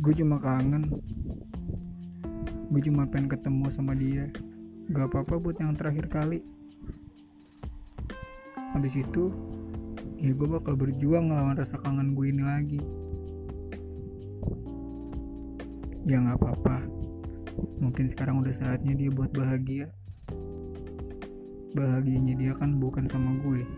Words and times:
gue 0.00 0.16
cuma 0.16 0.40
kangen. 0.40 0.88
Gue 2.72 2.80
cuma 2.80 3.04
pengen 3.04 3.28
ketemu 3.28 3.68
sama 3.68 3.92
dia. 3.92 4.32
Gak 4.88 5.12
apa-apa 5.12 5.36
buat 5.36 5.60
yang 5.60 5.76
terakhir 5.76 6.08
kali. 6.08 6.40
Habis 8.72 8.96
itu 8.96 9.28
ya 10.16 10.32
gue 10.32 10.48
bakal 10.48 10.72
berjuang 10.72 11.28
ngelawan 11.28 11.52
rasa 11.52 11.76
kangen 11.76 12.16
gue 12.16 12.32
ini 12.32 12.40
lagi. 12.40 12.80
Ya 16.08 16.16
gak 16.24 16.40
apa-apa. 16.40 16.80
Mungkin 17.76 18.08
sekarang 18.08 18.40
udah 18.40 18.56
saatnya 18.56 18.96
dia 18.96 19.12
buat 19.12 19.36
bahagia. 19.36 19.92
Bahagianya 21.76 22.40
dia 22.40 22.52
kan 22.56 22.80
bukan 22.80 23.04
sama 23.04 23.36
gue. 23.44 23.68